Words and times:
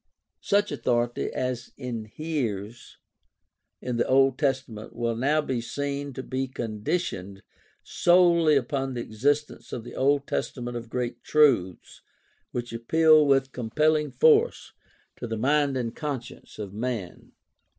Such 0.41 0.71
authority 0.71 1.31
as 1.31 1.73
inheres 1.77 2.97
in 3.83 3.97
the 3.97 4.07
Old 4.07 4.39
Testament 4.39 4.95
will 4.95 5.15
now 5.15 5.41
be 5.41 5.61
seen 5.61 6.11
to 6.13 6.23
be 6.23 6.47
conditioned 6.47 7.43
solely 7.83 8.55
upon 8.55 8.95
the 8.95 9.01
existence 9.01 9.71
in 9.71 9.83
the 9.83 9.93
Old 9.93 10.25
Testament 10.25 10.75
of 10.75 10.89
great 10.89 11.21
truths 11.23 12.01
which 12.49 12.73
appeal 12.73 13.27
with 13.27 13.51
compelling 13.51 14.09
force 14.09 14.73
to 15.17 15.27
the 15.27 15.37
mind 15.37 15.77
and 15.77 15.95
conscience 15.95 16.57
of 16.57 16.73
man. 16.73 17.33